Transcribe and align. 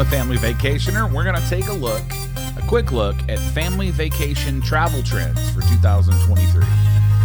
the 0.00 0.06
Family 0.06 0.38
Vacationer. 0.38 1.12
We're 1.12 1.24
going 1.24 1.36
to 1.36 1.48
take 1.50 1.66
a 1.66 1.74
look, 1.74 2.02
a 2.56 2.62
quick 2.66 2.90
look 2.90 3.16
at 3.28 3.38
family 3.38 3.90
vacation 3.90 4.62
travel 4.62 5.02
trends 5.02 5.50
for 5.50 5.60
2023. 5.60 6.64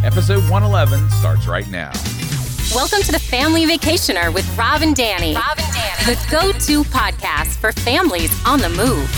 Episode 0.04 0.44
111 0.50 1.10
starts 1.12 1.48
right 1.48 1.70
now. 1.70 1.94
Welcome 2.74 3.02
to 3.04 3.14
the 3.14 3.20
Family 3.20 3.66
Vacationer 3.66 4.34
with 4.34 4.46
Rob 4.58 4.82
and 4.82 4.94
Danny. 4.94 5.36
Rob 5.36 5.58
and 5.58 5.74
Danny. 5.74 6.04
The 6.04 6.20
go-to 6.30 6.84
podcast 6.90 7.56
for 7.56 7.72
families 7.72 8.38
on 8.46 8.60
the 8.60 8.67
move. 8.67 9.10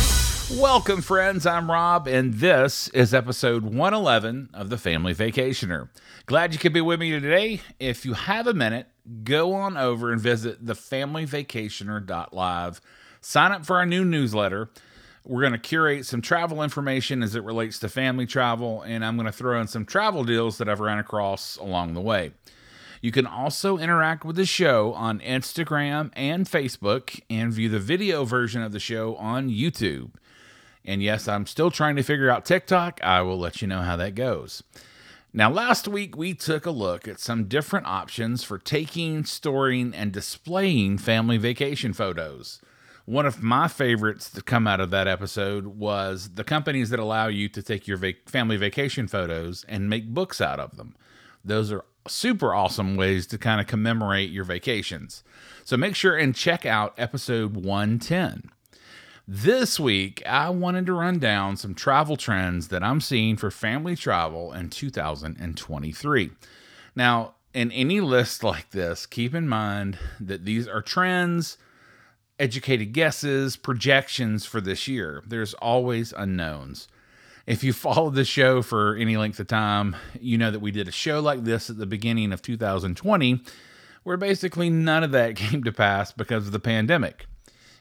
Welcome, 0.61 1.01
friends. 1.01 1.47
I'm 1.47 1.71
Rob, 1.71 2.07
and 2.07 2.35
this 2.35 2.89
is 2.89 3.11
episode 3.11 3.63
111 3.63 4.51
of 4.53 4.69
the 4.69 4.77
Family 4.77 5.15
Vacationer. 5.15 5.89
Glad 6.27 6.53
you 6.53 6.59
could 6.59 6.73
be 6.73 6.81
with 6.81 6.99
me 6.99 7.09
today. 7.09 7.61
If 7.79 8.05
you 8.05 8.13
have 8.13 8.45
a 8.45 8.53
minute, 8.53 8.85
go 9.23 9.55
on 9.55 9.77
over 9.77 10.11
and 10.11 10.21
visit 10.21 10.63
thefamilyvacationer.live. 10.63 12.81
Sign 13.21 13.52
up 13.52 13.65
for 13.65 13.77
our 13.77 13.86
new 13.86 14.05
newsletter. 14.05 14.70
We're 15.23 15.41
going 15.41 15.53
to 15.53 15.59
curate 15.59 16.05
some 16.05 16.21
travel 16.21 16.63
information 16.63 17.21
as 17.21 17.35
it 17.35 17.43
relates 17.43 17.80
to 17.80 17.90
family 17.90 18.26
travel, 18.26 18.81
and 18.84 19.03
I'm 19.03 19.17
going 19.17 19.26
to 19.26 19.31
throw 19.31 19.59
in 19.59 19.67
some 19.67 19.85
travel 19.85 20.23
deals 20.23 20.57
that 20.57 20.70
I've 20.70 20.80
ran 20.80 20.99
across 20.99 21.57
along 21.57 21.93
the 21.93 22.02
way. 22.02 22.31
You 23.02 23.12
can 23.12 23.27
also 23.27 23.77
interact 23.77 24.23
with 24.26 24.38
the 24.38 24.45
show 24.45 24.93
on 24.93 25.20
Instagram 25.20 26.12
and 26.13 26.45
Facebook 26.45 27.20
and 27.30 27.53
view 27.53 27.70
the 27.70 27.80
video 27.80 28.26
version 28.26 28.62
of 28.62 28.71
the 28.71 28.80
show 28.80 29.16
on 29.18 29.49
YouTube. 29.49 30.12
And 30.85 31.04
yes, 31.04 31.27
I'm 31.27 31.45
still 31.45 31.70
trying 31.70 31.98
to 31.98 32.04
figure 32.04 32.29
out 32.29 32.45
TikTok. 32.45 32.99
I 33.04 33.21
will 33.21 33.38
let 33.38 33.62
you 33.62 33.68
know 33.68 33.81
how 33.81 33.98
that 33.98 34.15
goes. 34.15 34.63
Now, 35.34 35.52
last 35.52 35.88
week 35.88 36.18
we 36.18 36.34
took 36.34 36.65
a 36.65 36.71
look 36.71 37.07
at 37.07 37.20
some 37.20 37.45
different 37.45 37.85
options 37.85 38.43
for 38.43 38.57
taking, 38.57 39.26
storing, 39.26 39.93
and 39.93 40.12
displaying 40.12 40.98
family 40.98 41.38
vacation 41.38 41.93
photos. 41.93 42.62
One 43.07 43.25
of 43.25 43.41
my 43.41 43.70
favorites 43.70 44.29
to 44.31 44.41
come 44.41 44.67
out 44.67 44.81
of 44.81 44.89
that 44.89 45.07
episode 45.07 45.65
was 45.65 46.32
the 46.34 46.43
companies 46.43 46.90
that 46.90 46.99
allow 46.99 47.27
you 47.27 47.48
to 47.48 47.63
take 47.63 47.87
your 47.87 47.95
vac- 47.95 48.27
family 48.27 48.57
vacation 48.57 49.07
photos 49.07 49.63
and 49.70 49.90
make 49.90 50.13
books 50.13 50.41
out 50.41 50.59
of 50.59 50.76
them. 50.76 50.93
Those 51.41 51.71
are 51.71 51.85
super 52.05 52.54
awesome 52.54 52.98
ways 52.98 53.26
to 53.27 53.37
kind 53.37 53.62
of 53.62 53.67
commemorate 53.67 54.29
your 54.32 54.43
vacations. 54.43 55.23
So 55.63 55.77
make 55.77 55.95
sure 55.95 56.17
and 56.17 56.35
check 56.35 56.65
out 56.65 56.95
episode 56.98 57.55
110. 57.55 58.51
This 59.26 59.79
week, 59.79 60.21
I 60.26 60.49
wanted 60.49 60.85
to 60.87 60.93
run 60.93 61.17
down 61.17 61.55
some 61.55 61.76
travel 61.76 62.17
trends 62.17 62.67
that 62.67 62.84
I'm 62.84 62.99
seeing 62.99 63.37
for 63.37 63.49
family 63.49 63.95
travel 63.95 64.51
in 64.51 64.69
2023. 64.69 66.31
Now, 66.94 67.35
in 67.53 67.72
any 67.72 68.01
list 68.01 68.44
like 68.44 68.72
this, 68.72 69.06
keep 69.06 69.34
in 69.34 69.47
mind 69.47 69.97
that 70.19 70.44
these 70.44 70.67
are 70.67 70.81
trends, 70.81 71.57
educated 72.40 72.94
guesses, 72.94 73.57
projections 73.57 74.46
for 74.46 74.62
this 74.62 74.88
year. 74.88 75.24
There's 75.25 75.53
always 75.56 76.13
unknowns. 76.13 76.88
If 77.46 77.63
you 77.63 77.74
followed 77.74 78.16
the 78.16 78.25
show 78.25 78.62
for 78.62 78.96
any 78.96 79.16
length 79.18 79.40
of 79.40 79.47
time, 79.47 79.96
you 80.19 80.38
know 80.38 80.52
that 80.52 80.59
we 80.59 80.72
did 80.72 80.88
a 80.88 80.91
show 80.91 81.19
like 81.19 81.44
this 81.44 81.69
at 81.69 81.78
the 81.78 81.85
beginning 81.85 82.34
of 82.34 82.41
2020 82.41 83.41
where 84.07 84.16
basically 84.16 84.69
none 84.69 85.03
of 85.03 85.12
that 85.12 85.35
came 85.35 85.63
to 85.66 85.72
pass 85.72 86.13
because 86.13 86.46
of 86.46 86.53
the 86.53 86.59
pandemic. 86.59 87.25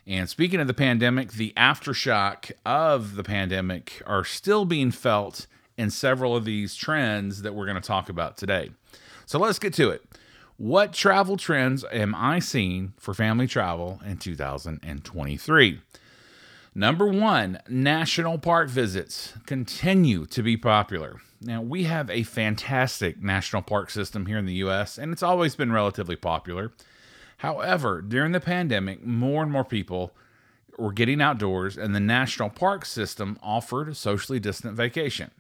And 0.09 0.29
speaking 0.29 0.61
of 0.61 0.67
the 0.67 0.75
pandemic, 0.75 1.33
the 1.33 1.53
aftershock 1.57 2.51
of 2.65 3.15
the 3.15 3.23
pandemic 3.23 4.03
are 4.07 4.25
still 4.25 4.65
being 4.65 4.91
felt 4.91 5.47
in 5.77 5.91
several 5.91 6.35
of 6.35 6.45
these 6.45 6.75
trends 6.75 7.43
that 7.43 7.55
we're 7.55 7.67
going 7.67 7.81
to 7.81 7.87
talk 7.87 8.09
about 8.09 8.37
today. 8.37 8.71
So 9.27 9.39
let's 9.39 9.61
get 9.61 9.73
to 9.75 9.91
it. 9.91 10.03
What 10.59 10.95
travel 10.95 11.37
trends 11.37 11.85
am 11.93 12.15
I 12.15 12.39
seeing 12.39 12.95
for 12.97 13.13
family 13.13 13.47
travel 13.47 14.01
in 14.07 14.17
2023? 14.17 15.81
Number 16.75 17.07
one, 17.07 17.59
national 17.69 18.39
park 18.39 18.71
visits 18.71 19.35
continue 19.45 20.25
to 20.25 20.43
be 20.43 20.57
popular. 20.57 21.21
Now, 21.43 21.61
we 21.61 21.85
have 21.85 22.09
a 22.09 22.23
fantastic 22.23 23.23
national 23.23 23.61
park 23.61 23.91
system 23.91 24.25
here 24.25 24.39
in 24.39 24.47
the 24.47 24.55
US, 24.65 24.97
and 24.97 25.13
it's 25.13 25.23
always 25.23 25.55
been 25.55 25.73
relatively 25.73 26.17
popular. 26.17 26.73
However, 27.39 28.01
during 28.01 28.33
the 28.33 28.41
pandemic, 28.41 29.05
more 29.05 29.43
and 29.43 29.53
more 29.53 29.65
people 29.65 30.17
were 30.79 30.93
getting 30.93 31.21
outdoors, 31.21 31.77
and 31.77 31.95
the 31.95 32.01
national 32.01 32.49
park 32.49 32.87
system 32.87 33.39
offered 33.43 33.95
socially 33.95 34.41
distant 34.41 34.75
vacation. 34.75 35.33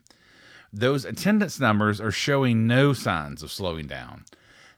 Those 0.71 1.07
attendance 1.07 1.59
numbers 1.59 2.03
are 2.03 2.11
showing 2.11 2.67
no 2.67 2.93
signs 2.93 3.43
of 3.43 3.51
slowing 3.51 3.87
down. 3.87 4.27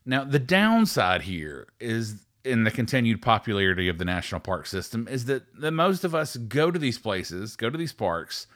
Now, 0.08 0.24
the 0.24 0.38
downside 0.38 1.20
here 1.20 1.68
is 1.78 2.24
in 2.42 2.64
the 2.64 2.70
continued 2.70 3.20
popularity 3.20 3.88
of 3.88 3.98
the 3.98 4.06
national 4.06 4.40
park 4.40 4.66
system 4.66 5.06
is 5.06 5.26
that, 5.26 5.42
that 5.60 5.72
most 5.72 6.02
of 6.02 6.14
us 6.14 6.38
go 6.38 6.70
to 6.70 6.78
these 6.78 6.98
places, 6.98 7.56
go 7.56 7.68
to 7.68 7.76
these 7.76 7.92
parks 7.92 8.46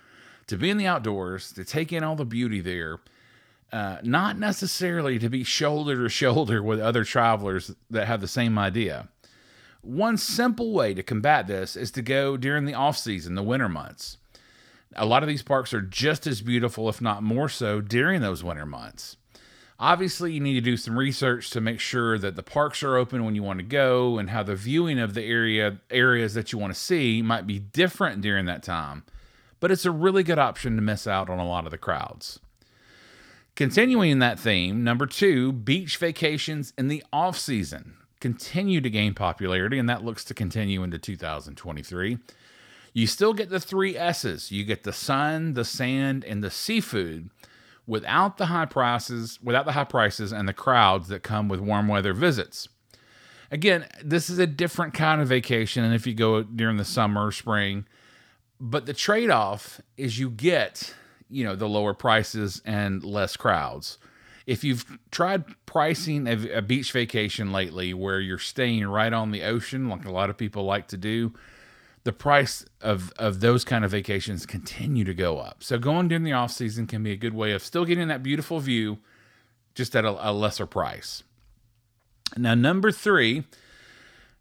to 0.46 0.56
be 0.56 0.70
in 0.70 0.78
the 0.78 0.86
outdoors, 0.86 1.52
to 1.52 1.62
take 1.62 1.92
in 1.92 2.02
all 2.02 2.16
the 2.16 2.24
beauty 2.24 2.62
there, 2.62 3.00
uh, 3.70 3.98
not 4.02 4.38
necessarily 4.38 5.18
to 5.18 5.28
be 5.28 5.44
shoulder 5.44 5.96
to 5.96 6.08
shoulder 6.08 6.62
with 6.62 6.80
other 6.80 7.04
travelers 7.04 7.74
that 7.90 8.06
have 8.06 8.22
the 8.22 8.28
same 8.28 8.58
idea. 8.58 9.08
One 9.82 10.16
simple 10.16 10.72
way 10.72 10.94
to 10.94 11.02
combat 11.02 11.48
this 11.48 11.76
is 11.76 11.90
to 11.90 12.00
go 12.00 12.38
during 12.38 12.64
the 12.64 12.72
off 12.72 12.96
season, 12.96 13.34
the 13.34 13.42
winter 13.42 13.68
months. 13.68 14.16
A 14.96 15.04
lot 15.04 15.22
of 15.22 15.28
these 15.28 15.42
parks 15.42 15.74
are 15.74 15.82
just 15.82 16.26
as 16.26 16.40
beautiful, 16.40 16.88
if 16.88 17.02
not 17.02 17.22
more 17.22 17.50
so, 17.50 17.82
during 17.82 18.22
those 18.22 18.42
winter 18.42 18.64
months. 18.64 19.18
Obviously, 19.78 20.32
you 20.32 20.40
need 20.40 20.54
to 20.54 20.60
do 20.60 20.76
some 20.76 20.98
research 20.98 21.50
to 21.50 21.60
make 21.60 21.80
sure 21.80 22.18
that 22.18 22.36
the 22.36 22.42
parks 22.42 22.82
are 22.82 22.96
open 22.96 23.24
when 23.24 23.34
you 23.34 23.42
want 23.42 23.58
to 23.58 23.64
go 23.64 24.18
and 24.18 24.30
how 24.30 24.42
the 24.42 24.54
viewing 24.54 24.98
of 24.98 25.14
the 25.14 25.24
area 25.24 25.80
areas 25.90 26.34
that 26.34 26.52
you 26.52 26.58
want 26.58 26.72
to 26.72 26.78
see 26.78 27.22
might 27.22 27.46
be 27.46 27.58
different 27.58 28.22
during 28.22 28.46
that 28.46 28.62
time. 28.62 29.04
But 29.58 29.70
it's 29.70 29.86
a 29.86 29.90
really 29.90 30.22
good 30.22 30.38
option 30.38 30.76
to 30.76 30.82
miss 30.82 31.06
out 31.06 31.28
on 31.28 31.38
a 31.38 31.46
lot 31.46 31.64
of 31.64 31.70
the 31.70 31.78
crowds. 31.78 32.38
Continuing 33.54 34.18
that 34.18 34.38
theme, 34.38 34.82
number 34.82 35.06
two, 35.06 35.52
beach 35.52 35.96
vacations 35.98 36.72
in 36.78 36.88
the 36.88 37.04
off 37.12 37.38
season 37.38 37.94
continue 38.22 38.80
to 38.80 38.88
gain 38.88 39.12
popularity, 39.14 39.78
and 39.78 39.88
that 39.88 40.04
looks 40.04 40.24
to 40.24 40.32
continue 40.32 40.82
into 40.84 40.96
2023. 40.96 42.18
You 42.94 43.06
still 43.06 43.34
get 43.34 43.50
the 43.50 43.60
three 43.60 43.96
S's 43.96 44.52
you 44.52 44.64
get 44.64 44.84
the 44.84 44.92
sun, 44.92 45.54
the 45.54 45.64
sand, 45.64 46.24
and 46.24 46.42
the 46.42 46.50
seafood 46.50 47.30
without 47.86 48.38
the 48.38 48.46
high 48.46 48.66
prices, 48.66 49.38
without 49.42 49.66
the 49.66 49.72
high 49.72 49.84
prices 49.84 50.32
and 50.32 50.48
the 50.48 50.52
crowds 50.52 51.08
that 51.08 51.22
come 51.22 51.48
with 51.48 51.60
warm 51.60 51.88
weather 51.88 52.12
visits. 52.12 52.68
Again, 53.50 53.86
this 54.02 54.30
is 54.30 54.38
a 54.38 54.46
different 54.46 54.94
kind 54.94 55.20
of 55.20 55.28
vacation 55.28 55.82
than 55.82 55.92
if 55.92 56.06
you 56.06 56.14
go 56.14 56.42
during 56.42 56.78
the 56.78 56.84
summer 56.84 57.26
or 57.26 57.32
spring, 57.32 57.86
but 58.58 58.86
the 58.86 58.94
trade-off 58.94 59.80
is 59.96 60.18
you 60.18 60.30
get 60.30 60.94
you 61.32 61.44
know 61.44 61.56
the 61.56 61.68
lower 61.68 61.94
prices 61.94 62.62
and 62.64 63.02
less 63.02 63.36
crowds. 63.36 63.98
If 64.46 64.64
you've 64.64 64.98
tried 65.10 65.44
pricing 65.66 66.26
a, 66.26 66.60
beach 66.62 66.92
vacation 66.92 67.52
lately 67.52 67.94
where 67.94 68.20
you're 68.20 68.38
staying 68.38 68.86
right 68.86 69.12
on 69.12 69.30
the 69.30 69.44
ocean, 69.44 69.88
like 69.88 70.04
a 70.04 70.10
lot 70.10 70.30
of 70.30 70.36
people 70.36 70.64
like 70.64 70.88
to 70.88 70.96
do, 70.96 71.32
the 72.04 72.12
price 72.12 72.64
of, 72.80 73.12
of 73.18 73.40
those 73.40 73.64
kind 73.64 73.84
of 73.84 73.90
vacations 73.90 74.44
continue 74.44 75.04
to 75.04 75.14
go 75.14 75.38
up. 75.38 75.62
So 75.62 75.78
going 75.78 76.08
during 76.08 76.24
the 76.24 76.32
off 76.32 76.50
season 76.50 76.86
can 76.86 77.02
be 77.02 77.12
a 77.12 77.16
good 77.16 77.34
way 77.34 77.52
of 77.52 77.62
still 77.62 77.84
getting 77.84 78.08
that 78.08 78.22
beautiful 78.22 78.58
view, 78.60 78.98
just 79.74 79.94
at 79.94 80.04
a, 80.04 80.30
a 80.30 80.32
lesser 80.32 80.66
price. 80.66 81.22
Now, 82.36 82.54
number 82.54 82.90
three, 82.90 83.44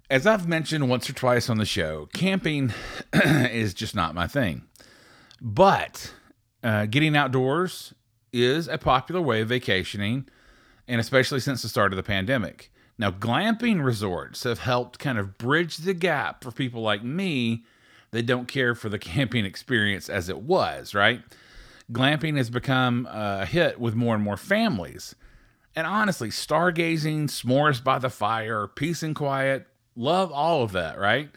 as 0.09 0.25
I've 0.25 0.47
mentioned 0.47 0.89
once 0.89 1.09
or 1.09 1.13
twice 1.13 1.49
on 1.49 1.57
the 1.57 1.65
show, 1.65 2.07
camping 2.13 2.73
is 3.13 3.73
just 3.73 3.95
not 3.95 4.15
my 4.15 4.27
thing. 4.27 4.63
But 5.39 6.13
uh, 6.63 6.85
getting 6.85 7.15
outdoors 7.15 7.93
is 8.33 8.67
a 8.67 8.77
popular 8.77 9.21
way 9.21 9.41
of 9.41 9.49
vacationing, 9.49 10.27
and 10.87 10.99
especially 10.99 11.39
since 11.39 11.61
the 11.61 11.69
start 11.69 11.91
of 11.93 11.97
the 11.97 12.03
pandemic. 12.03 12.71
Now, 12.97 13.11
glamping 13.11 13.83
resorts 13.83 14.43
have 14.43 14.59
helped 14.59 14.99
kind 14.99 15.17
of 15.17 15.37
bridge 15.37 15.77
the 15.77 15.93
gap 15.93 16.43
for 16.43 16.51
people 16.51 16.81
like 16.81 17.03
me 17.03 17.63
that 18.11 18.25
don't 18.25 18.47
care 18.47 18.75
for 18.75 18.89
the 18.89 18.99
camping 18.99 19.45
experience 19.45 20.09
as 20.09 20.29
it 20.29 20.41
was, 20.41 20.93
right? 20.93 21.21
Glamping 21.91 22.37
has 22.37 22.49
become 22.49 23.07
uh, 23.09 23.39
a 23.41 23.45
hit 23.45 23.79
with 23.79 23.95
more 23.95 24.15
and 24.15 24.23
more 24.23 24.37
families. 24.37 25.15
And 25.75 25.87
honestly, 25.87 26.29
stargazing, 26.29 27.25
s'mores 27.25 27.83
by 27.83 27.97
the 27.99 28.09
fire, 28.09 28.67
peace 28.67 29.03
and 29.03 29.15
quiet, 29.15 29.67
love 29.95 30.31
all 30.31 30.63
of 30.63 30.73
that, 30.73 30.99
right? 30.99 31.29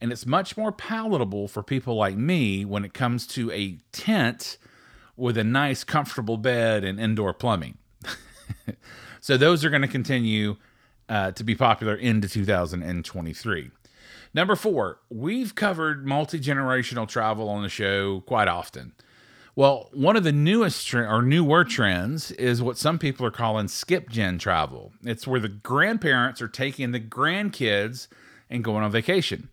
And 0.00 0.12
it's 0.12 0.26
much 0.26 0.56
more 0.56 0.72
palatable 0.72 1.48
for 1.48 1.62
people 1.62 1.94
like 1.96 2.16
me 2.16 2.64
when 2.64 2.84
it 2.84 2.94
comes 2.94 3.26
to 3.28 3.50
a 3.50 3.78
tent 3.92 4.58
with 5.16 5.36
a 5.36 5.44
nice, 5.44 5.84
comfortable 5.84 6.38
bed 6.38 6.82
and 6.84 6.98
indoor 6.98 7.34
plumbing. 7.34 7.76
so 9.20 9.36
those 9.36 9.64
are 9.64 9.70
going 9.70 9.82
to 9.82 9.88
continue 9.88 10.56
uh, 11.10 11.32
to 11.32 11.44
be 11.44 11.54
popular 11.54 11.94
into 11.94 12.28
2023. 12.28 13.70
Number 14.32 14.54
four, 14.54 15.00
we've 15.10 15.54
covered 15.54 16.06
multi 16.06 16.38
generational 16.38 17.06
travel 17.06 17.48
on 17.48 17.62
the 17.62 17.68
show 17.68 18.20
quite 18.20 18.48
often. 18.48 18.92
Well, 19.56 19.90
one 19.92 20.16
of 20.16 20.22
the 20.22 20.32
newest 20.32 20.86
tre- 20.86 21.04
or 21.04 21.20
newer 21.20 21.64
trends 21.64 22.30
is 22.32 22.62
what 22.62 22.78
some 22.78 22.98
people 22.98 23.26
are 23.26 23.32
calling 23.32 23.66
skip 23.66 24.08
gen 24.08 24.38
travel. 24.38 24.92
It's 25.04 25.26
where 25.26 25.40
the 25.40 25.48
grandparents 25.48 26.40
are 26.40 26.48
taking 26.48 26.92
the 26.92 27.00
grandkids 27.00 28.06
and 28.48 28.62
going 28.62 28.84
on 28.84 28.92
vacation. 28.92 29.50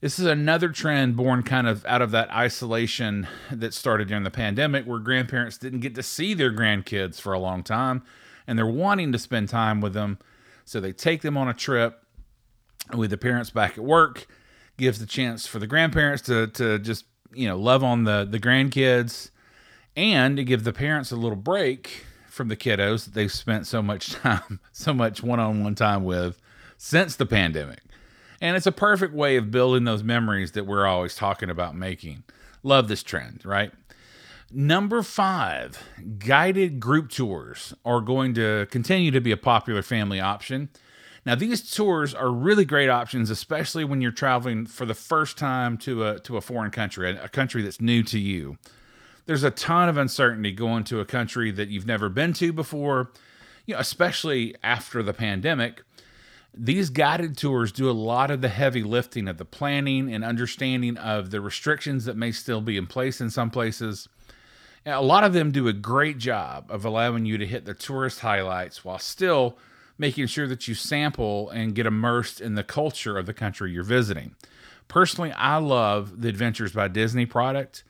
This 0.00 0.18
is 0.18 0.26
another 0.26 0.70
trend 0.70 1.16
born 1.16 1.44
kind 1.44 1.68
of 1.68 1.86
out 1.86 2.02
of 2.02 2.10
that 2.10 2.30
isolation 2.32 3.28
that 3.52 3.72
started 3.72 4.08
during 4.08 4.24
the 4.24 4.30
pandemic, 4.30 4.86
where 4.86 4.98
grandparents 4.98 5.56
didn't 5.56 5.80
get 5.80 5.94
to 5.94 6.02
see 6.02 6.34
their 6.34 6.52
grandkids 6.52 7.20
for 7.20 7.32
a 7.32 7.38
long 7.38 7.62
time 7.62 8.02
and 8.50 8.58
they're 8.58 8.66
wanting 8.66 9.12
to 9.12 9.18
spend 9.18 9.48
time 9.48 9.80
with 9.80 9.92
them. 9.92 10.18
So 10.70 10.78
they 10.78 10.92
take 10.92 11.22
them 11.22 11.36
on 11.36 11.48
a 11.48 11.52
trip 11.52 12.00
with 12.94 13.10
the 13.10 13.16
parents 13.16 13.50
back 13.50 13.72
at 13.72 13.82
work, 13.82 14.28
gives 14.76 15.00
the 15.00 15.06
chance 15.06 15.44
for 15.44 15.58
the 15.58 15.66
grandparents 15.66 16.22
to, 16.26 16.46
to 16.46 16.78
just, 16.78 17.06
you 17.34 17.48
know, 17.48 17.58
love 17.58 17.82
on 17.82 18.04
the, 18.04 18.24
the 18.30 18.38
grandkids 18.38 19.30
and 19.96 20.36
to 20.36 20.44
give 20.44 20.62
the 20.62 20.72
parents 20.72 21.10
a 21.10 21.16
little 21.16 21.34
break 21.34 22.04
from 22.28 22.46
the 22.46 22.56
kiddos 22.56 23.04
that 23.04 23.14
they've 23.14 23.32
spent 23.32 23.66
so 23.66 23.82
much 23.82 24.12
time, 24.22 24.60
so 24.70 24.94
much 24.94 25.24
one 25.24 25.40
on 25.40 25.64
one 25.64 25.74
time 25.74 26.04
with 26.04 26.40
since 26.76 27.16
the 27.16 27.26
pandemic. 27.26 27.80
And 28.40 28.56
it's 28.56 28.64
a 28.64 28.70
perfect 28.70 29.12
way 29.12 29.34
of 29.34 29.50
building 29.50 29.82
those 29.82 30.04
memories 30.04 30.52
that 30.52 30.66
we're 30.66 30.86
always 30.86 31.16
talking 31.16 31.50
about 31.50 31.74
making. 31.74 32.22
Love 32.62 32.86
this 32.86 33.02
trend, 33.02 33.44
right? 33.44 33.72
Number 34.52 35.04
five, 35.04 35.78
guided 36.18 36.80
group 36.80 37.08
tours 37.10 37.72
are 37.84 38.00
going 38.00 38.34
to 38.34 38.66
continue 38.72 39.12
to 39.12 39.20
be 39.20 39.30
a 39.30 39.36
popular 39.36 39.80
family 39.80 40.18
option. 40.18 40.70
Now, 41.24 41.36
these 41.36 41.70
tours 41.70 42.14
are 42.14 42.32
really 42.32 42.64
great 42.64 42.88
options, 42.88 43.30
especially 43.30 43.84
when 43.84 44.00
you're 44.00 44.10
traveling 44.10 44.66
for 44.66 44.86
the 44.86 44.94
first 44.94 45.38
time 45.38 45.78
to 45.78 46.04
a 46.04 46.18
to 46.20 46.36
a 46.36 46.40
foreign 46.40 46.72
country, 46.72 47.16
a 47.16 47.28
country 47.28 47.62
that's 47.62 47.80
new 47.80 48.02
to 48.04 48.18
you. 48.18 48.58
There's 49.26 49.44
a 49.44 49.52
ton 49.52 49.88
of 49.88 49.96
uncertainty 49.96 50.50
going 50.50 50.82
to 50.84 50.98
a 50.98 51.04
country 51.04 51.52
that 51.52 51.68
you've 51.68 51.86
never 51.86 52.08
been 52.08 52.32
to 52.34 52.52
before, 52.52 53.12
you 53.66 53.74
know, 53.74 53.80
especially 53.80 54.56
after 54.64 55.00
the 55.00 55.14
pandemic. 55.14 55.82
These 56.52 56.90
guided 56.90 57.36
tours 57.36 57.70
do 57.70 57.88
a 57.88 57.92
lot 57.92 58.32
of 58.32 58.40
the 58.40 58.48
heavy 58.48 58.82
lifting 58.82 59.28
of 59.28 59.38
the 59.38 59.44
planning 59.44 60.12
and 60.12 60.24
understanding 60.24 60.96
of 60.96 61.30
the 61.30 61.40
restrictions 61.40 62.06
that 62.06 62.16
may 62.16 62.32
still 62.32 62.60
be 62.60 62.76
in 62.76 62.88
place 62.88 63.20
in 63.20 63.30
some 63.30 63.50
places. 63.50 64.08
A 64.86 65.02
lot 65.02 65.24
of 65.24 65.32
them 65.32 65.50
do 65.50 65.68
a 65.68 65.72
great 65.72 66.18
job 66.18 66.66
of 66.70 66.84
allowing 66.84 67.26
you 67.26 67.38
to 67.38 67.46
hit 67.46 67.64
the 67.64 67.74
tourist 67.74 68.20
highlights 68.20 68.84
while 68.84 68.98
still 68.98 69.58
making 69.98 70.26
sure 70.26 70.48
that 70.48 70.66
you 70.66 70.74
sample 70.74 71.50
and 71.50 71.74
get 71.74 71.86
immersed 71.86 72.40
in 72.40 72.54
the 72.54 72.64
culture 72.64 73.18
of 73.18 73.26
the 73.26 73.34
country 73.34 73.72
you're 73.72 73.84
visiting. 73.84 74.34
Personally, 74.88 75.32
I 75.32 75.58
love 75.58 76.22
the 76.22 76.28
Adventures 76.28 76.72
by 76.72 76.88
Disney 76.88 77.26
product. 77.26 77.84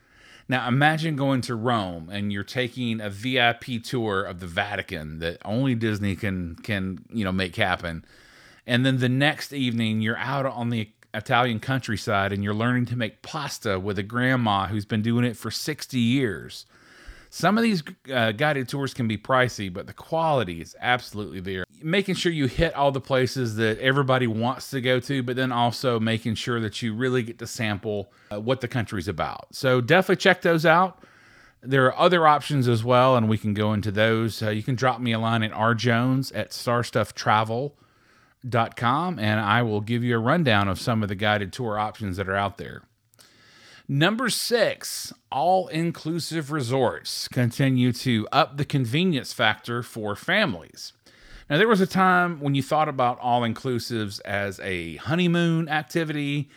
Now, 0.49 0.67
imagine 0.67 1.15
going 1.15 1.43
to 1.43 1.55
Rome 1.55 2.09
and 2.11 2.33
you're 2.33 2.43
taking 2.43 3.01
a 3.01 3.09
VIP 3.09 3.83
tour 3.85 4.25
of 4.25 4.41
the 4.41 4.49
Vatican 4.49 5.21
that 5.21 5.39
only 5.45 5.77
Disney 5.77 6.17
can 6.17 6.57
can, 6.57 7.05
you 7.13 7.25
know, 7.25 7.33
make 7.33 7.55
happen 7.55 8.05
and 8.71 8.87
then 8.87 8.99
the 8.99 9.09
next 9.09 9.53
evening, 9.53 10.01
you're 10.01 10.17
out 10.17 10.47
on 10.47 10.71
the 10.71 10.91
Italian 11.13 11.59
countryside 11.59 12.33
and 12.33 12.45
you're 12.45 12.55
learning 12.55 12.87
to 12.87 12.97
make 12.97 13.21
pasta 13.21 13.81
with 13.81 13.99
a 13.99 14.05
grandma 14.05 14.69
who's 14.69 14.85
been 14.85 15.03
doing 15.03 15.25
it 15.25 15.37
for 15.37 15.51
60 15.51 15.99
years. 15.99 16.67
Some 17.33 17.57
of 17.57 17.63
these 17.63 17.83
uh, 18.13 18.33
guided 18.33 18.69
tours 18.69 18.93
can 18.93 19.07
be 19.07 19.17
pricey, 19.17 19.73
but 19.73 19.87
the 19.87 19.93
quality 19.93 20.61
is 20.61 20.75
absolutely 20.81 21.41
there. 21.41 21.65
Making 21.81 22.17
sure 22.17 22.33
you 22.33 22.47
hit 22.47 22.75
all 22.75 22.91
the 22.91 23.01
places 23.01 23.55
that 23.57 23.79
everybody 23.79 24.27
wants 24.27 24.71
to 24.71 24.81
go 24.81 24.99
to, 25.01 25.23
but 25.23 25.37
then 25.37 25.53
also 25.53 26.01
making 26.01 26.35
sure 26.35 26.61
that 26.61 26.83
you 26.83 26.93
really 26.93 27.23
get 27.23 27.39
to 27.39 27.47
sample 27.47 28.13
uh, 28.33 28.41
what 28.41 28.61
the 28.61 28.69
country's 28.69 29.07
about. 29.07 29.55
So 29.55 29.81
definitely 29.81 30.17
check 30.17 30.43
those 30.43 30.67
out. 30.67 31.05
There 31.63 31.87
are 31.87 31.97
other 31.97 32.27
options 32.27 32.67
as 32.67 32.83
well, 32.83 33.17
and 33.17 33.29
we 33.29 33.39
can 33.39 33.55
go 33.55 33.73
into 33.73 33.93
those. 33.93 34.43
Uh, 34.43 34.51
you 34.51 34.63
can 34.65 34.75
drop 34.75 35.01
me 35.01 35.13
a 35.13 35.19
line 35.19 35.43
at 35.43 35.53
rjones 35.53 36.33
at 36.35 36.51
starstufftravel.com 36.51 37.73
com 38.77 39.19
and 39.19 39.41
I 39.41 39.63
will 39.63 39.81
give 39.81 40.03
you 40.03 40.17
a 40.17 40.19
rundown 40.19 40.69
of 40.69 40.81
some 40.81 41.03
of 41.03 41.09
the 41.09 41.15
guided 41.15 41.53
tour 41.53 41.79
options 41.79 42.17
that 42.17 42.29
are 42.29 42.37
out 42.37 42.57
there. 42.57 42.83
Number 43.93 44.31
six, 44.31 45.13
all 45.33 45.67
inclusive 45.67 46.53
resorts 46.53 47.27
continue 47.27 47.91
to 47.95 48.29
up 48.31 48.57
the 48.57 48.65
convenience 48.65 49.33
factor 49.33 49.83
for 49.83 50.15
families. 50.15 50.93
Now, 51.51 51.59
there 51.59 51.67
was 51.67 51.81
a 51.81 51.89
time 51.89 52.39
when 52.39 52.55
you 52.55 52.63
thought 52.63 52.89
about 52.89 53.19
all 53.19 53.41
inclusives 53.41 54.21
as 54.25 54.61
a 54.61 54.95
honeymoon 54.99 55.69
activity 55.69 56.51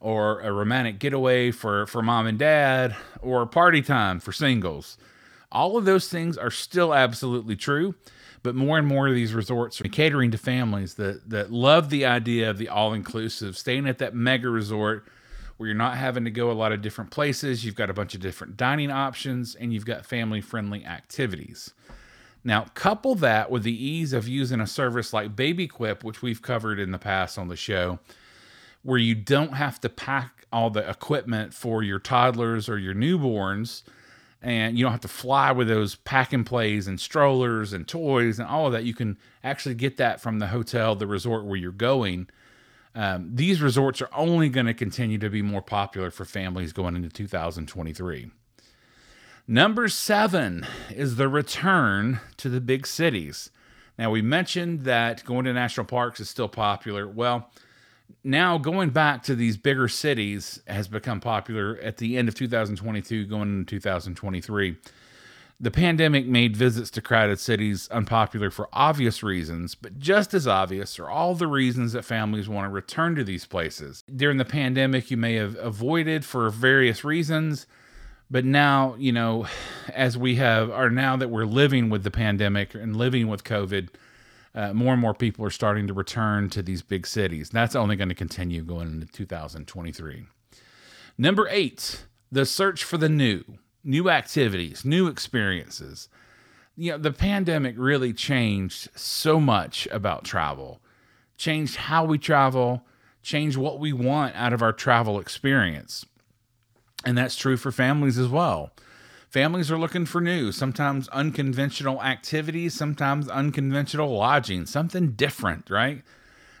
or 0.00 0.40
a 0.40 0.50
romantic 0.50 0.98
getaway 0.98 1.50
for, 1.50 1.86
for 1.86 2.00
mom 2.00 2.26
and 2.26 2.38
dad 2.38 2.96
or 3.20 3.44
party 3.44 3.82
time 3.82 4.18
for 4.18 4.32
singles. 4.32 4.96
All 5.52 5.76
of 5.76 5.84
those 5.84 6.08
things 6.08 6.38
are 6.38 6.50
still 6.50 6.94
absolutely 6.94 7.54
true. 7.56 7.96
But 8.42 8.54
more 8.54 8.78
and 8.78 8.86
more 8.86 9.08
of 9.08 9.14
these 9.14 9.34
resorts 9.34 9.78
are 9.82 9.88
catering 9.88 10.30
to 10.30 10.38
families 10.38 10.94
that 10.94 11.28
that 11.28 11.52
love 11.52 11.90
the 11.90 12.06
idea 12.06 12.48
of 12.48 12.56
the 12.56 12.70
all 12.70 12.94
inclusive, 12.94 13.58
staying 13.58 13.86
at 13.86 13.98
that 13.98 14.14
mega 14.14 14.48
resort 14.48 15.06
where 15.58 15.66
you're 15.66 15.76
not 15.76 15.96
having 15.96 16.24
to 16.24 16.30
go 16.30 16.50
a 16.50 16.52
lot 16.52 16.72
of 16.72 16.80
different 16.80 17.10
places. 17.10 17.64
You've 17.64 17.74
got 17.74 17.90
a 17.90 17.94
bunch 17.94 18.14
of 18.14 18.20
different 18.20 18.56
dining 18.56 18.90
options 18.90 19.54
and 19.54 19.72
you've 19.72 19.84
got 19.84 20.06
family 20.06 20.40
friendly 20.40 20.84
activities. 20.84 21.74
Now, 22.44 22.66
couple 22.74 23.16
that 23.16 23.50
with 23.50 23.64
the 23.64 23.84
ease 23.84 24.12
of 24.12 24.26
using 24.28 24.60
a 24.60 24.66
service 24.66 25.12
like 25.12 25.36
BabyQuip, 25.36 26.04
which 26.04 26.22
we've 26.22 26.40
covered 26.40 26.78
in 26.78 26.92
the 26.92 26.98
past 26.98 27.36
on 27.36 27.48
the 27.48 27.56
show, 27.56 27.98
where 28.82 28.98
you 28.98 29.16
don't 29.16 29.54
have 29.54 29.80
to 29.80 29.88
pack 29.88 30.46
all 30.52 30.70
the 30.70 30.88
equipment 30.88 31.52
for 31.52 31.82
your 31.82 31.98
toddlers 31.98 32.68
or 32.68 32.78
your 32.78 32.94
newborns 32.94 33.82
and 34.40 34.78
you 34.78 34.84
don't 34.84 34.92
have 34.92 35.00
to 35.00 35.08
fly 35.08 35.50
with 35.50 35.66
those 35.66 35.96
pack 35.96 36.32
and 36.32 36.46
plays 36.46 36.86
and 36.86 37.00
strollers 37.00 37.72
and 37.72 37.88
toys 37.88 38.38
and 38.38 38.48
all 38.48 38.66
of 38.66 38.72
that. 38.72 38.84
You 38.84 38.94
can 38.94 39.18
actually 39.42 39.74
get 39.74 39.96
that 39.96 40.20
from 40.20 40.38
the 40.38 40.46
hotel, 40.46 40.94
the 40.94 41.06
resort 41.06 41.44
where 41.44 41.56
you're 41.56 41.72
going. 41.72 42.28
Um, 42.98 43.30
these 43.32 43.62
resorts 43.62 44.02
are 44.02 44.08
only 44.12 44.48
going 44.48 44.66
to 44.66 44.74
continue 44.74 45.18
to 45.18 45.30
be 45.30 45.40
more 45.40 45.62
popular 45.62 46.10
for 46.10 46.24
families 46.24 46.72
going 46.72 46.96
into 46.96 47.08
2023. 47.08 48.32
Number 49.46 49.88
seven 49.88 50.66
is 50.90 51.14
the 51.14 51.28
return 51.28 52.18
to 52.38 52.48
the 52.48 52.60
big 52.60 52.88
cities. 52.88 53.52
Now, 53.96 54.10
we 54.10 54.20
mentioned 54.20 54.80
that 54.80 55.24
going 55.24 55.44
to 55.44 55.52
national 55.52 55.86
parks 55.86 56.18
is 56.18 56.28
still 56.28 56.48
popular. 56.48 57.06
Well, 57.06 57.52
now 58.24 58.58
going 58.58 58.90
back 58.90 59.22
to 59.22 59.36
these 59.36 59.56
bigger 59.56 59.86
cities 59.86 60.60
has 60.66 60.88
become 60.88 61.20
popular 61.20 61.78
at 61.80 61.98
the 61.98 62.18
end 62.18 62.28
of 62.28 62.34
2022 62.34 63.26
going 63.26 63.60
into 63.60 63.76
2023 63.76 64.76
the 65.60 65.70
pandemic 65.70 66.26
made 66.26 66.56
visits 66.56 66.90
to 66.90 67.02
crowded 67.02 67.40
cities 67.40 67.88
unpopular 67.90 68.50
for 68.50 68.68
obvious 68.72 69.22
reasons, 69.22 69.74
but 69.74 69.98
just 69.98 70.32
as 70.32 70.46
obvious 70.46 70.98
are 71.00 71.10
all 71.10 71.34
the 71.34 71.48
reasons 71.48 71.92
that 71.92 72.04
families 72.04 72.48
want 72.48 72.66
to 72.66 72.72
return 72.72 73.16
to 73.16 73.24
these 73.24 73.44
places. 73.44 74.04
During 74.14 74.38
the 74.38 74.44
pandemic, 74.44 75.10
you 75.10 75.16
may 75.16 75.34
have 75.34 75.56
avoided 75.56 76.24
for 76.24 76.48
various 76.50 77.02
reasons, 77.02 77.66
but 78.30 78.44
now, 78.44 78.94
you 78.98 79.10
know, 79.10 79.46
as 79.92 80.16
we 80.16 80.36
have, 80.36 80.70
are 80.70 80.90
now 80.90 81.16
that 81.16 81.30
we're 81.30 81.44
living 81.44 81.90
with 81.90 82.04
the 82.04 82.10
pandemic 82.10 82.74
and 82.74 82.94
living 82.94 83.26
with 83.26 83.42
COVID, 83.42 83.88
uh, 84.54 84.72
more 84.72 84.92
and 84.92 85.02
more 85.02 85.14
people 85.14 85.44
are 85.44 85.50
starting 85.50 85.88
to 85.88 85.94
return 85.94 86.50
to 86.50 86.62
these 86.62 86.82
big 86.82 87.06
cities. 87.06 87.50
That's 87.50 87.74
only 87.74 87.96
going 87.96 88.10
to 88.10 88.14
continue 88.14 88.62
going 88.62 88.88
into 88.88 89.06
2023. 89.06 90.26
Number 91.16 91.48
eight, 91.50 92.04
the 92.30 92.46
search 92.46 92.84
for 92.84 92.96
the 92.96 93.08
new, 93.08 93.42
new 93.84 94.10
activities, 94.10 94.84
new 94.84 95.06
experiences. 95.06 96.08
You 96.76 96.92
know, 96.92 96.98
the 96.98 97.12
pandemic 97.12 97.74
really 97.78 98.12
changed 98.12 98.88
so 98.96 99.40
much 99.40 99.88
about 99.90 100.24
travel, 100.24 100.80
changed 101.36 101.76
how 101.76 102.04
we 102.04 102.18
travel, 102.18 102.82
changed 103.22 103.56
what 103.56 103.78
we 103.78 103.92
want 103.92 104.36
out 104.36 104.52
of 104.52 104.62
our 104.62 104.72
travel 104.72 105.18
experience. 105.18 106.06
And 107.04 107.16
that's 107.16 107.36
true 107.36 107.56
for 107.56 107.72
families 107.72 108.18
as 108.18 108.28
well. 108.28 108.72
Families 109.28 109.70
are 109.70 109.78
looking 109.78 110.06
for 110.06 110.20
new, 110.20 110.52
sometimes 110.52 111.06
unconventional 111.08 112.02
activities, 112.02 112.74
sometimes 112.74 113.28
unconventional 113.28 114.16
lodging, 114.16 114.64
something 114.64 115.12
different, 115.12 115.68
right? 115.68 116.02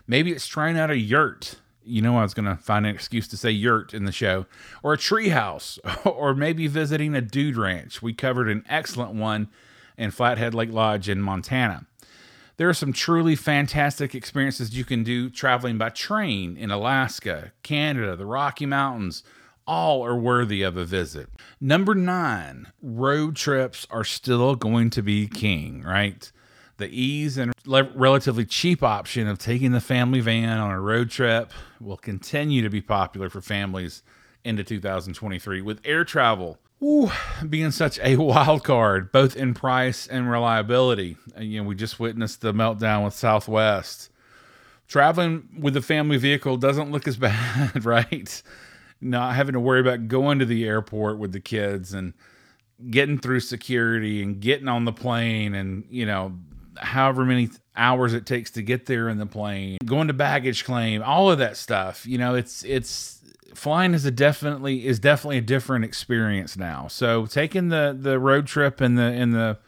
Maybe 0.06 0.32
it's 0.32 0.46
trying 0.46 0.78
out 0.78 0.90
a 0.90 0.98
yurt. 0.98 1.56
You 1.88 2.02
know, 2.02 2.18
I 2.18 2.22
was 2.22 2.34
going 2.34 2.46
to 2.46 2.56
find 2.56 2.86
an 2.86 2.94
excuse 2.94 3.26
to 3.28 3.36
say 3.36 3.50
yurt 3.50 3.94
in 3.94 4.04
the 4.04 4.12
show, 4.12 4.46
or 4.82 4.92
a 4.92 4.98
treehouse, 4.98 5.78
or 6.06 6.34
maybe 6.34 6.66
visiting 6.66 7.14
a 7.14 7.20
dude 7.20 7.56
ranch. 7.56 8.02
We 8.02 8.12
covered 8.12 8.48
an 8.48 8.64
excellent 8.68 9.14
one 9.14 9.48
in 9.96 10.10
Flathead 10.10 10.54
Lake 10.54 10.72
Lodge 10.72 11.08
in 11.08 11.20
Montana. 11.20 11.86
There 12.58 12.68
are 12.68 12.74
some 12.74 12.92
truly 12.92 13.36
fantastic 13.36 14.14
experiences 14.14 14.76
you 14.76 14.84
can 14.84 15.04
do 15.04 15.30
traveling 15.30 15.78
by 15.78 15.90
train 15.90 16.56
in 16.56 16.70
Alaska, 16.70 17.52
Canada, 17.62 18.16
the 18.16 18.26
Rocky 18.26 18.66
Mountains, 18.66 19.22
all 19.64 20.04
are 20.04 20.16
worthy 20.16 20.62
of 20.62 20.76
a 20.76 20.84
visit. 20.84 21.28
Number 21.60 21.94
nine, 21.94 22.72
road 22.82 23.36
trips 23.36 23.86
are 23.90 24.02
still 24.02 24.56
going 24.56 24.90
to 24.90 25.02
be 25.02 25.28
king, 25.28 25.82
right? 25.82 26.32
The 26.78 26.88
ease 26.88 27.36
and 27.38 27.52
le- 27.64 27.92
relatively 27.94 28.44
cheap 28.44 28.82
option 28.82 29.28
of 29.28 29.38
taking 29.38 29.72
the 29.72 29.80
family 29.80 30.20
van 30.20 30.58
on 30.58 30.70
a 30.70 30.80
road 30.80 31.10
trip 31.10 31.52
will 31.80 31.96
continue 31.96 32.62
to 32.62 32.70
be 32.70 32.80
popular 32.80 33.28
for 33.28 33.40
families 33.40 34.02
into 34.44 34.64
2023 34.64 35.60
with 35.60 35.80
air 35.84 36.04
travel 36.04 36.58
ooh, 36.82 37.10
being 37.48 37.72
such 37.72 37.98
a 37.98 38.16
wild 38.18 38.64
card 38.64 39.12
both 39.12 39.36
in 39.36 39.52
price 39.54 40.06
and 40.06 40.30
reliability. 40.30 41.16
You 41.38 41.60
know, 41.62 41.68
we 41.68 41.74
just 41.74 42.00
witnessed 42.00 42.40
the 42.40 42.52
meltdown 42.52 43.04
with 43.04 43.14
Southwest 43.14 44.10
traveling 44.88 45.48
with 45.58 45.76
a 45.76 45.82
family 45.82 46.16
vehicle 46.16 46.56
doesn't 46.56 46.90
look 46.90 47.06
as 47.06 47.16
bad, 47.18 47.84
right? 47.84 48.42
Not 49.00 49.36
having 49.36 49.52
to 49.52 49.60
worry 49.60 49.80
about 49.80 50.08
going 50.08 50.40
to 50.40 50.44
the 50.44 50.64
airport 50.64 51.18
with 51.18 51.32
the 51.32 51.40
kids 51.40 51.94
and 51.94 52.14
getting 52.90 53.18
through 53.18 53.40
security 53.40 54.22
and 54.22 54.40
getting 54.40 54.68
on 54.68 54.84
the 54.84 54.92
plane 54.92 55.54
and, 55.54 55.84
you 55.90 56.06
know, 56.06 56.38
however 56.78 57.24
many 57.24 57.50
hours 57.76 58.12
it 58.12 58.26
takes 58.26 58.50
to 58.52 58.62
get 58.62 58.86
there 58.86 59.08
in 59.08 59.18
the 59.18 59.26
plane, 59.26 59.78
going 59.84 60.08
to 60.08 60.14
baggage 60.14 60.64
claim, 60.64 61.02
all 61.02 61.30
of 61.30 61.38
that 61.38 61.56
stuff. 61.56 62.06
You 62.06 62.18
know, 62.18 62.34
it's 62.34 62.64
it's 62.64 63.22
flying 63.54 63.94
is 63.94 64.04
a 64.04 64.10
definitely 64.10 64.86
is 64.86 64.98
definitely 64.98 65.38
a 65.38 65.42
different 65.42 65.84
experience 65.84 66.56
now. 66.56 66.88
So 66.88 67.26
taking 67.26 67.68
the 67.68 67.96
the 67.98 68.18
road 68.18 68.46
trip 68.46 68.80
in 68.80 68.94
the 68.96 69.12
in 69.12 69.30
the 69.32 69.58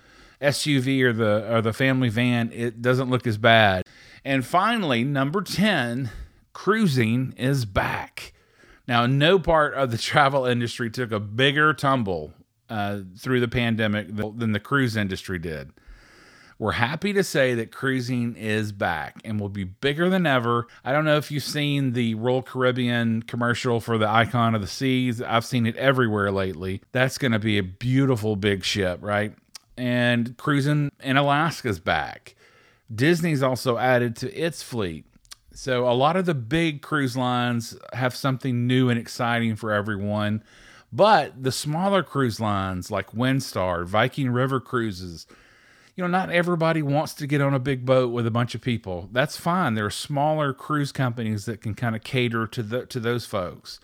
SUV 0.40 1.02
or 1.02 1.12
the 1.12 1.54
or 1.54 1.62
the 1.62 1.72
family 1.72 2.08
van, 2.08 2.50
it 2.52 2.82
doesn't 2.82 3.10
look 3.10 3.26
as 3.26 3.38
bad. 3.38 3.84
And 4.24 4.44
finally, 4.44 5.02
number 5.02 5.40
10, 5.40 6.10
cruising 6.52 7.32
is 7.38 7.64
back. 7.64 8.34
Now, 8.86 9.06
no 9.06 9.38
part 9.38 9.74
of 9.74 9.90
the 9.90 9.98
travel 10.10 10.44
industry 10.44 10.90
took 10.90 11.12
a 11.12 11.20
bigger 11.20 11.72
tumble 11.72 12.34
uh, 12.68 13.00
through 13.18 13.40
the 13.40 13.48
pandemic 13.48 14.14
than 14.14 14.52
the 14.52 14.60
cruise 14.60 14.96
industry 14.96 15.38
did. 15.38 15.72
We're 16.60 16.72
happy 16.72 17.14
to 17.14 17.24
say 17.24 17.54
that 17.54 17.72
cruising 17.72 18.36
is 18.36 18.70
back 18.70 19.22
and 19.24 19.40
will 19.40 19.48
be 19.48 19.64
bigger 19.64 20.10
than 20.10 20.26
ever. 20.26 20.66
I 20.84 20.92
don't 20.92 21.06
know 21.06 21.16
if 21.16 21.30
you've 21.30 21.42
seen 21.42 21.94
the 21.94 22.14
Royal 22.16 22.42
Caribbean 22.42 23.22
commercial 23.22 23.80
for 23.80 23.96
the 23.96 24.06
Icon 24.06 24.54
of 24.54 24.60
the 24.60 24.66
Seas. 24.66 25.22
I've 25.22 25.46
seen 25.46 25.64
it 25.64 25.74
everywhere 25.76 26.30
lately. 26.30 26.82
That's 26.92 27.16
going 27.16 27.32
to 27.32 27.38
be 27.38 27.56
a 27.56 27.62
beautiful 27.62 28.36
big 28.36 28.62
ship, 28.62 28.98
right? 29.00 29.32
And 29.78 30.36
cruising 30.36 30.92
in 31.02 31.16
Alaska's 31.16 31.80
back. 31.80 32.36
Disney's 32.94 33.42
also 33.42 33.78
added 33.78 34.14
to 34.16 34.30
its 34.30 34.62
fleet. 34.62 35.06
So 35.54 35.88
a 35.88 35.96
lot 35.96 36.16
of 36.16 36.26
the 36.26 36.34
big 36.34 36.82
cruise 36.82 37.16
lines 37.16 37.74
have 37.94 38.14
something 38.14 38.66
new 38.66 38.90
and 38.90 39.00
exciting 39.00 39.56
for 39.56 39.72
everyone. 39.72 40.44
But 40.92 41.42
the 41.42 41.52
smaller 41.52 42.02
cruise 42.02 42.38
lines 42.38 42.90
like 42.90 43.12
Windstar, 43.12 43.86
Viking 43.86 44.28
River 44.28 44.60
Cruises, 44.60 45.26
you 46.00 46.08
know, 46.08 46.18
not 46.18 46.30
everybody 46.30 46.80
wants 46.80 47.12
to 47.12 47.26
get 47.26 47.42
on 47.42 47.52
a 47.52 47.58
big 47.58 47.84
boat 47.84 48.10
with 48.10 48.26
a 48.26 48.30
bunch 48.30 48.54
of 48.54 48.62
people. 48.62 49.10
That's 49.12 49.36
fine. 49.36 49.74
There 49.74 49.84
are 49.84 49.90
smaller 49.90 50.54
cruise 50.54 50.92
companies 50.92 51.44
that 51.44 51.60
can 51.60 51.74
kind 51.74 51.94
of 51.94 52.02
cater 52.02 52.46
to 52.46 52.62
the, 52.62 52.86
to 52.86 52.98
those 52.98 53.26
folks. 53.26 53.80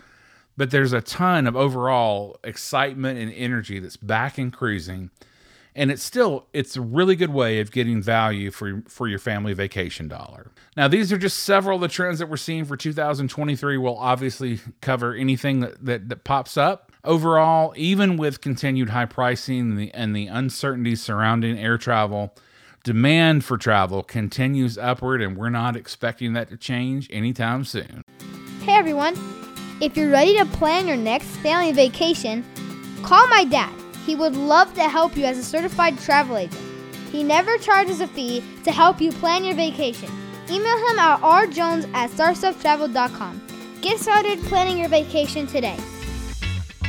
But 0.56 0.70
there's 0.70 0.94
a 0.94 1.02
ton 1.02 1.46
of 1.46 1.54
overall 1.54 2.38
excitement 2.42 3.18
and 3.18 3.30
energy 3.34 3.80
that's 3.80 3.98
back 3.98 4.38
in 4.38 4.50
cruising. 4.50 5.10
And 5.74 5.90
it's 5.90 6.02
still 6.02 6.46
it's 6.54 6.74
a 6.74 6.80
really 6.80 7.16
good 7.16 7.34
way 7.34 7.60
of 7.60 7.70
getting 7.70 8.00
value 8.00 8.50
for 8.50 8.82
for 8.88 9.06
your 9.06 9.18
family 9.18 9.52
vacation 9.52 10.08
dollar. 10.08 10.52
Now, 10.74 10.88
these 10.88 11.12
are 11.12 11.18
just 11.18 11.40
several 11.40 11.74
of 11.74 11.82
the 11.82 11.88
trends 11.88 12.18
that 12.18 12.30
we're 12.30 12.38
seeing 12.38 12.64
for 12.64 12.78
2023. 12.78 13.76
We'll 13.76 13.98
obviously 13.98 14.60
cover 14.80 15.12
anything 15.12 15.60
that, 15.60 15.84
that, 15.84 16.08
that 16.08 16.24
pops 16.24 16.56
up. 16.56 16.85
Overall, 17.06 17.72
even 17.76 18.16
with 18.16 18.40
continued 18.40 18.90
high 18.90 19.06
pricing 19.06 19.90
and 19.94 20.16
the, 20.16 20.26
uncertainty 20.26 20.96
surrounding 20.96 21.56
air 21.56 21.78
travel, 21.78 22.34
demand 22.82 23.44
for 23.44 23.56
travel 23.56 24.02
continues 24.02 24.76
upward, 24.76 25.22
and 25.22 25.36
we're 25.36 25.48
not 25.48 25.76
expecting 25.76 26.32
that 26.32 26.48
to 26.48 26.56
change 26.56 27.08
anytime 27.12 27.64
soon. 27.64 28.02
Hey 28.62 28.72
everyone! 28.72 29.14
If 29.80 29.96
you're 29.96 30.10
ready 30.10 30.36
to 30.38 30.46
plan 30.46 30.88
your 30.88 30.96
next 30.96 31.28
family 31.36 31.70
vacation, 31.70 32.44
call 33.04 33.28
my 33.28 33.44
dad. 33.44 33.72
He 34.04 34.16
would 34.16 34.34
love 34.34 34.74
to 34.74 34.88
help 34.88 35.16
you 35.16 35.26
as 35.26 35.38
a 35.38 35.44
certified 35.44 35.96
travel 36.00 36.36
agent. 36.36 36.60
He 37.12 37.22
never 37.22 37.56
charges 37.58 38.00
a 38.00 38.08
fee 38.08 38.42
to 38.64 38.72
help 38.72 39.00
you 39.00 39.12
plan 39.12 39.44
your 39.44 39.54
vacation. 39.54 40.10
Email 40.50 40.76
him 40.88 40.98
at 40.98 41.20
rjones 41.20 41.88
at 41.94 42.10
starstufftravel.com. 42.10 43.78
Get 43.80 44.00
started 44.00 44.40
planning 44.40 44.78
your 44.78 44.88
vacation 44.88 45.46
today. 45.46 45.78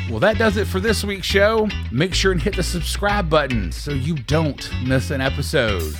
Well, 0.09 0.19
that 0.19 0.37
does 0.37 0.55
it 0.55 0.67
for 0.67 0.79
this 0.79 1.03
week's 1.03 1.27
show. 1.27 1.67
Make 1.91 2.13
sure 2.13 2.31
and 2.31 2.41
hit 2.41 2.55
the 2.55 2.63
subscribe 2.63 3.29
button 3.29 3.71
so 3.73 3.91
you 3.91 4.15
don't 4.15 4.69
miss 4.85 5.11
an 5.11 5.19
episode. 5.19 5.93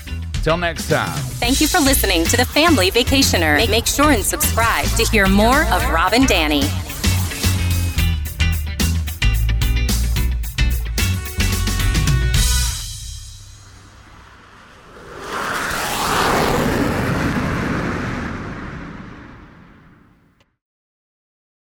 Till 0.44 0.58
next 0.58 0.88
time. 0.88 1.18
Thank 1.18 1.60
you 1.60 1.68
for 1.68 1.80
listening 1.80 2.24
to 2.26 2.38
the 2.38 2.46
Family 2.46 2.90
Vacationer. 2.90 3.70
Make, 3.70 3.86
sure 3.86 4.12
and 4.12 4.24
subscribe 4.24 4.86
to 4.96 5.04
hear 5.12 5.28
more 5.28 5.64
of 5.66 5.84
Rob 5.90 6.14
and 6.14 6.26
Danny. 6.26 6.64